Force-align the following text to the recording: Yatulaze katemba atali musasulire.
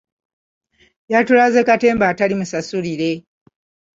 Yatulaze 1.11 1.61
katemba 1.69 2.05
atali 2.11 2.33
musasulire. 2.39 3.11